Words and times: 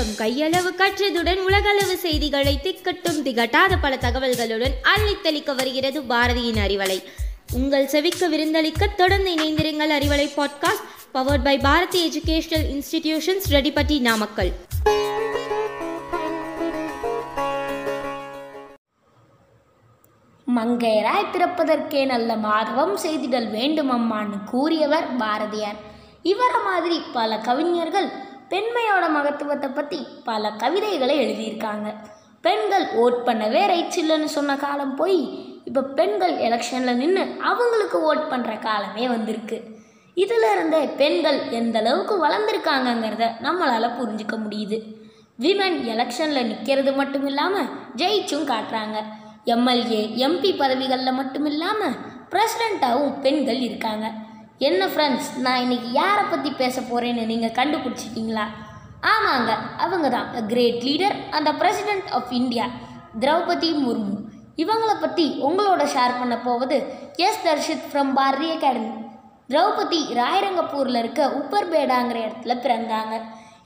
உலகம் 0.00 0.26
கையளவு 0.26 0.70
கற்றதுடன் 0.80 1.40
உலகளவு 1.42 1.96
செய்திகளை 1.96 2.60
திக்கட்டும் 2.62 3.18
திகட்டாத 3.24 3.76
பல 3.80 3.96
தகவல்களுடன் 3.96 4.74
அள்ளித்தளிக்க 4.82 5.54
வருகிறது 5.54 6.00
பாரதியின் 6.02 6.60
அறிவலை. 6.66 7.02
உங்கள் 7.52 7.86
செவிக்கு 7.86 8.30
விருந்தளிக்க 8.30 8.94
தொடர்ந்து 8.96 9.34
இணைந்திருங்கள் 9.34 9.92
Arivalai 9.98 10.26
podcast 10.36 10.86
powered 11.14 11.44
by 11.44 11.58
Bharathi 11.58 12.00
educational 12.08 12.66
institutions 12.74 13.46
Redipatti 13.50 14.00
Namakkal. 14.00 14.52
மங்கையராய் 20.56 21.30
பிறப்பதற்கே 21.32 22.06
நல்ல 22.06 22.36
மாதவம் 22.36 22.96
செய்திடல் 23.02 23.50
வேண்டும் 23.50 23.92
அம்மான்னு 23.92 24.44
கூறியவர் 24.44 25.16
பாரதியார். 25.16 25.78
இவரை 26.22 26.60
மாதிரி 26.64 27.02
பல 27.12 27.38
கவிஞர்கள் 27.38 28.28
பெண்மையோட 28.52 29.04
மகத்துவத்தை 29.16 29.68
பற்றி 29.70 29.98
பல 30.28 30.50
கவிதைகளை 30.62 31.16
எழுதியிருக்காங்க. 31.24 31.88
பெண்கள் 32.40 32.86
ஓட் 33.02 33.18
பண்ணவே 33.26 33.62
ரைட்ஸ் 33.72 33.98
இல்லைன்னு 34.02 34.28
சொன்ன 34.36 34.56
காலம் 34.56 34.94
போய் 35.00 35.20
இப்போ 35.68 35.82
பெண்கள் 35.98 36.34
எலெக்ஷனில் 36.46 37.00
நின்று 37.00 37.24
அவங்களுக்கு 37.50 37.98
ஓட் 38.10 38.24
பண்ணுற 38.30 38.52
காலமே 38.58 39.04
வந்திருக்கு. 39.08 39.58
இதில் 40.16 40.46
இருந்தே 40.52 40.80
பெண்கள் 41.00 41.38
எந்த 41.58 41.76
அளவுக்கு 41.78 42.14
வளர்ந்துருக்காங்கங்கிறத 42.24 43.26
நம்மளால் 43.46 43.96
புரிஞ்சுக்க 43.98 44.36
முடியுது. 44.44 44.78
விமன் 45.44 45.78
எலெக்ஷனில் 45.92 46.48
நிற்கிறது 46.48 46.92
மட்டும் 46.92 47.26
இல்லாமல் 47.26 47.70
ஜெயிச்சும் 48.00 48.48
காட்டுறாங்க. 48.52 48.98
எம்எல்ஏ 49.44 50.00
எம்பி 50.26 50.50
பதவிகளில் 50.62 51.18
மட்டும் 51.20 51.46
இல்லாமல் 51.52 51.98
பிரசிடெண்ட்டாகவும் 52.32 53.14
பெண்கள் 53.20 53.60
இருக்காங்க. 53.68 54.06
என்ன 54.68 54.86
ஃப்ரெண்ட்ஸ் 54.92 55.28
நான் 55.44 55.62
இன்னைக்கு 55.64 55.90
யாரை 55.98 56.24
பற்றி 56.30 56.50
பேச 56.62 56.76
போகிறேன்னு 56.80 57.22
நீங்கள் 57.30 57.54
கண்டுபிடிச்சிட்டிங்களா 57.58 58.44
ஆமாங்க 59.12 59.50
அவங்க 59.84 60.06
தான் 60.14 60.48
கிரேட் 60.50 60.82
லீடர் 60.88 61.16
அந்த 61.36 61.50
president 61.60 62.08
of 62.16 62.32
India 62.40 62.66
Draupadi 63.22 63.70
Murmu. 63.84 64.16
இவங்கள 64.62 64.92
பற்றி 65.04 65.24
உங்களோட 65.48 65.84
ஷேர் 65.94 66.18
பண்ண 66.18 66.36
போவது 66.48 66.76
S 67.26 67.40
Darshith 67.46 67.88
from 67.92 68.12
Bharathi 68.18 68.50
academy 68.56 68.92
Draupadi 69.52 70.00
ராயரங்கப்பூரில் 70.20 71.00
இருக்க 71.02 71.22
உப்பர்பேடாங்கிற 71.40 72.18
இடத்துல 72.26 72.54
பிறந்தாங்க. 72.66 73.14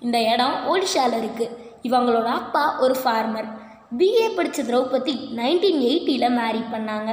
இந்த 0.05 0.19
இடம் 0.33 0.56
ஒடிஷாவில் 0.73 1.19
இருக்குது 1.23 1.53
இவங்களோட 1.89 2.29
அப்பா 2.41 2.64
ஒரு 2.84 2.97
ஃபார்மர் 3.03 3.51
பிஏ 3.98 4.27
படித்த 4.39 4.62
திரௌபதி 4.70 5.17
நைன்டீன் 5.41 5.83
எயிட்டியில் 5.91 6.36
மேரி 6.41 6.64
பண்ணாங்க. 6.75 7.11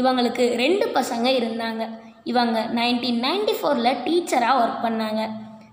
இவங்களுக்கு 0.00 0.44
ரெண்டு 0.64 0.86
பசங்க 0.98 1.28
இருந்தாங்க. 1.40 1.82
இவங்க 2.30 2.58
நைன்டீன் 2.78 3.20
நைன்டி 3.26 3.54
ஃபோரில் 3.60 3.98
டீச்சராக 4.04 4.60
ஒர்க் 4.62 4.84
பண்ணாங்க 4.86 5.22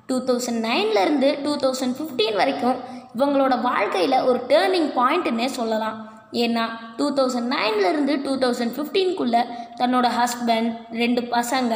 டூ 0.10 0.16
தௌசண்ட் 0.28 0.62
நைன்லேருந்து 0.68 1.30
டூ 1.44 1.52
தௌசண்ட் 1.64 1.96
ஃபிஃப்டீன் 1.98 2.40
வரைக்கும் 2.42 2.78
இவங்களோட 3.16 3.56
வாழ்க்கையில் 3.70 4.24
ஒரு 4.30 4.40
டேர்னிங் 4.52 4.90
பாயிண்ட்டுன்னே 4.98 5.48
சொல்லலாம். 5.58 5.98
ஏன்னா 6.44 6.64
டூ 6.98 7.06
தௌசண்ட் 7.18 7.50
நைன்லேருந்து 7.56 8.14
டூ 8.26 8.34
தௌசண்ட் 8.44 8.74
ஃபிஃப்டீன்குள்ளே 8.76 9.42
தன்னோட 9.80 10.08
ஹஸ்பண்ட் 10.20 10.70
ரெண்டு 11.02 11.22
பசங்க 11.36 11.74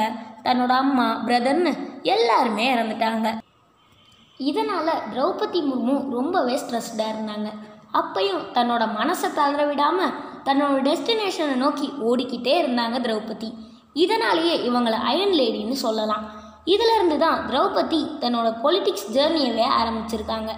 தன்னோட 0.47 0.73
அம்மா 0.83 1.07
பிரதர்னு 1.27 1.71
எல்லாருமே 2.15 2.65
இறந்துட்டாங்க. 2.75 3.27
இதனால் 4.39 5.01
திரௌபதி 5.11 5.59
முர்மு 5.69 5.95
ரொம்பவே 6.17 6.55
ஸ்ட்ரெஸ்டாக 6.63 7.13
இருந்தாங்க. 7.13 7.49
அப்பையும் 7.99 8.43
தன்னோட 8.55 8.83
மனசை 8.99 9.29
தளர 9.39 9.63
விடாமல் 9.69 10.15
தன்னோட 10.47 10.77
டெஸ்டினேஷனை 10.87 11.55
நோக்கி 11.63 11.87
ஓடிக்கிட்டே 12.09 12.55
இருந்தாங்க 12.61 12.97
திரௌபதி. 13.05 13.49
இதனாலேயே 13.93 14.55
இவங்களை 14.69 14.99
அயன் 15.09 15.35
லேடின்னு 15.39 15.77
சொல்லலாம். 15.85 16.23
இதிலிருந்து 16.73 17.17
தான் 17.17 17.39
திரௌபதி 17.49 18.01
தன்னோட 18.21 18.49
பொலிட்டிக்ஸ் 18.63 19.09
ஜேர்னியவே 19.15 19.65
ஆரம்பிச்சிருக்காங்க. 19.79 20.51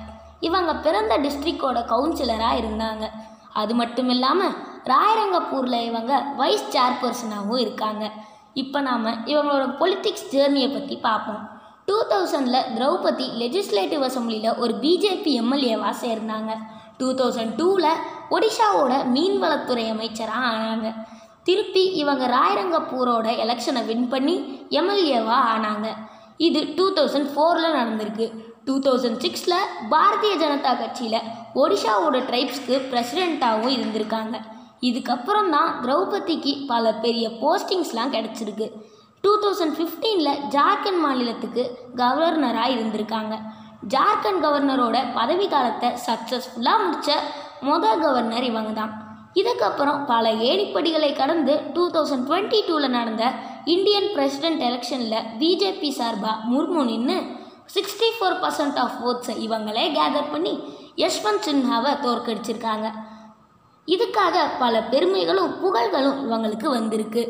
இவங்க 0.47 0.71
பிறந்த 0.85 1.13
டிஸ்ட்ரிக்டோட 1.17 1.79
கவுன்சிலராக 1.93 2.59
இருந்தாங்க. 2.61 3.05
அது 3.61 3.73
மட்டும் 3.81 4.09
இல்லாமல் 4.09 4.55
ராயரங்கப்பூரில் 4.91 5.85
இவங்க 5.89 6.13
வைஸ் 6.39 6.65
சேர்பர்சனாகவும் 6.75 7.63
இருக்காங்க. 7.65 8.05
இப்போ 8.53 8.79
நாம் 8.87 9.05
இவங்களோட 9.31 9.65
பொலிட்டிக்ஸ் 9.81 10.29
ஜேர்னியை 10.33 10.69
பற்றி 10.73 10.95
பார்ப்போம். 10.97 11.41
டூ 11.87 11.97
தௌசண்டில் 12.11 12.67
திரௌபதி 12.75 13.25
லெஜிஸ்லேட்டிவ் 13.41 14.03
அசம்பிளியில் 14.07 14.57
ஒரு 14.57 14.73
பிஜேபி 14.83 15.31
எம்எல்ஏவாக 15.41 15.95
சேர்ந்தாங்க. 16.03 16.51
டூ 16.97 17.07
தௌசண்ட் 17.19 17.55
டூவில் 17.59 17.91
ஒடிஷாவோட 18.35 18.93
மீன்வளத்துறை 19.15 19.85
அமைச்சராக 19.93 20.49
ஆனாங்க. 20.51 20.89
திருப்பி 21.47 21.83
இவங்க 22.01 22.25
ராயரங்கப்பூரோட 22.35 23.27
எலெக்ஷனை 23.43 23.81
வின் 23.89 24.07
பண்ணி 24.13 24.35
எம்எல்ஏவாக 24.79 25.49
ஆனாங்க. 25.53 25.87
இது 26.47 26.61
டூ 26.77 26.85
தௌசண்ட் 26.97 27.29
ஃபோரில் 27.33 27.75
நடந்திருக்கு. 27.79 28.27
டூ 28.67 28.75
தௌசண்ட் 28.85 29.21
சிக்ஸில் 29.23 29.59
பாரதிய 29.91 30.33
ஜனதா 30.43 30.71
கட்சியில் 30.81 31.25
ஒடிஷாவோட 31.61 32.17
ட்ரைப்ஸ்க்கு 32.29 32.75
பிரசிடெண்ட்டாகவும் 32.91 33.75
இருந்திருக்காங்க. 33.77 34.35
இதுக்கப்புறம் 34.89 35.51
தான் 35.55 35.69
திரௌபதிக்கு 35.83 36.53
பல 36.71 36.93
பெரிய 37.05 37.25
போஸ்டிங்ஸ்லாம் 37.43 38.13
கிடச்சிருக்கு. 38.15 38.67
டூ 39.23 39.31
தௌசண்ட் 39.43 39.75
ஃபிஃப்டீனில் 39.77 40.41
ஜார்க்கண்ட் 40.55 41.01
மாநிலத்துக்கு 41.05 41.63
கவர்னராக 42.01 42.73
இருந்திருக்காங்க. 42.75 43.35
ஜார்க்கண்ட் 43.93 44.43
கவர்னரோட 44.45 44.97
பதவி 45.19 45.47
காலத்தை 45.55 45.89
சக்ஸஸ்ஃபுல்லாக 46.07 46.83
முடித்த 46.85 47.11
மொதல் 47.69 48.03
கவர்னர் 48.05 48.47
இவங்க 48.51 48.71
தான் 48.81 48.93
இதுக்கப்புறம் 49.39 49.99
பல 50.11 50.25
ஏணிப்படிகளை 50.49 51.09
கடந்து 51.13 51.53
டூ 51.75 51.83
தௌசண்ட் 51.95 52.25
டுவெண்ட்டி 52.27 52.59
டூவில் 52.67 52.95
நடந்த 52.97 53.23
இந்தியன் 53.73 54.09
பிரசிடென்ட் 54.15 54.61
எலெக்ஷனில் 54.67 55.25
பிஜேபி 55.39 55.89
சார்பாக 55.99 56.37
முர்மு 56.51 56.83
நின்று 56.89 57.17
சிக்ஸ்டி 57.75 58.09
ஃபோர் 58.17 58.37
பர்சன்ட் 58.43 58.79
ஆஃப் 58.83 58.99
ஓட்ஸை 59.09 59.35
இவங்களே 59.45 59.85
கேதர் 59.97 60.31
பண்ணி 60.33 60.53
யஷ்வந்த் 61.03 61.45
சின்ஹாவை 61.47 61.91
தோற்கடிச்சிருக்காங்க. 62.03 62.87
இதுக்காக 63.87 64.35
பல 64.61 64.75
பெருமைகளும் 64.91 65.51
புகழ்களும் 65.63 66.19
இவங்களுக்கு 66.25 66.67
வந்திருக்கு. 66.77 67.23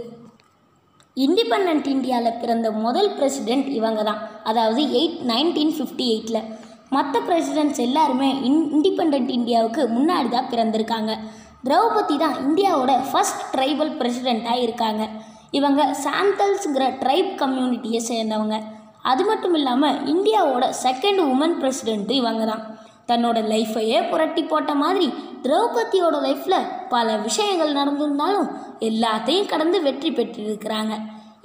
இண்டிபெண்ட் 1.17 1.87
இந்தியாவில் 1.95 2.39
பிறந்த 2.41 2.67
முதல் 2.85 3.09
பிரசிடெண்ட் 3.17 3.67
இவங்க 3.79 4.01
தான் 4.09 4.21
அதாவது 4.49 4.81
எயிட் 4.99 5.19
நைன்டீன் 5.31 5.73
ஃபிஃப்டி 5.77 6.05
எயிட்டில் 6.13 6.47
மற்ற 6.95 7.19
பிரசிடெண்ட்ஸ் 7.29 7.81
எல்லாருமே 7.87 8.29
இன் 8.49 8.61
இண்டிபெண்ட் 8.75 9.31
இந்தியாவுக்கு 9.37 9.81
முன்னாடி 9.97 10.29
தான் 10.35 10.51
பிறந்திருக்காங்க. 10.53 11.13
திரௌபதி 11.65 12.15
தான் 12.17 12.35
இந்தியாவோட 12.47 12.93
ஃபஸ்ட் 13.09 13.43
ட்ரைபல் 13.53 13.93
பிரசிடெண்ட்டாக 13.99 14.63
இருக்காங்க 14.65 15.03
இவங்க 15.57 15.81
சாந்தல்ஸுங்கிற 16.05 16.85
ட்ரைப் 17.01 17.31
கம்யூனிட்டியை 17.41 18.01
சேர்ந்தவங்க. 18.11 18.57
அது 19.11 19.23
மட்டும் 19.25 19.53
இல்லாமல் 19.53 19.97
இந்தியாவோட 20.13 20.65
செகண்ட் 20.83 21.21
உமன் 21.31 21.55
பிரசிடெண்ட்டு 21.61 22.13
இவங்க 22.21 22.45
தான் 22.45 22.63
தன்னோட 23.09 23.39
லைஃப்பையே 23.51 23.99
புரட்டி 24.09 24.43
போட்ட 24.43 24.73
மாதிரி 24.73 25.07
திரௌபதியோட 25.43 26.15
லைஃப்பில் 26.27 26.67
பல 26.89 27.17
விஷயங்கள் 27.17 27.77
நடந்திருந்தாலும் 27.79 28.47
எல்லாத்தையும் 28.89 29.51
கடந்து 29.51 29.79
வெற்றி 29.87 30.11
பெற்றிருக்கிறாங்க. 30.11 30.93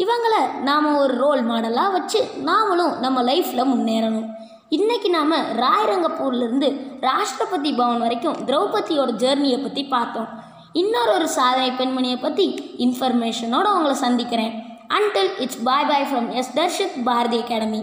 இவங்களை 0.05 0.41
நாம் 0.69 0.97
ஒரு 0.97 1.15
ரோல் 1.25 1.43
மாடலாக 1.51 1.95
வச்சு 1.97 2.21
நாமளும் 2.51 2.95
நம்ம 2.99 3.23
லைஃப்பில் 3.23 3.71
முன்னேறணும். 3.73 4.29
இன்றைக்கி 4.77 5.09
நாம் 5.09 5.33
ராயரங்கப்பூர்லேருந்து 5.63 6.69
ராஷ்டிரபதி 7.07 7.71
பவன் 7.77 7.99
வரைக்கும் 7.99 8.37
திரௌபதியோட 8.47 9.11
ஜேர்னியை 9.23 9.63
பற்றி 9.63 9.83
பார்த்தோம். 9.85 10.29
இன்னொரு 10.73 11.13
ஒரு 11.13 11.29
சாதனை 11.29 11.71
பெண்மணியை 11.71 12.19
பற்றி 12.21 12.47
இன்ஃபர்மேஷனோட 12.79 13.67
உங்களை 13.77 13.95
சந்திக்கிறேன். 13.95 14.53
Until 14.97 15.33
it's 15.39 15.63
bye 15.63 15.87
bye 15.87 16.07
from 16.11 16.29
S 16.29 16.53
Darshith 16.59 17.03
Bharathi 17.05 17.39
academy 17.39 17.81